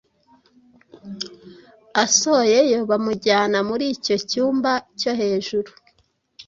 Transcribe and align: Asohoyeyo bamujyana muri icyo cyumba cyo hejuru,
Asohoyeyo 2.03 2.79
bamujyana 2.89 3.57
muri 3.69 3.85
icyo 3.95 4.15
cyumba 4.29 4.71
cyo 4.99 5.11
hejuru, 5.19 5.69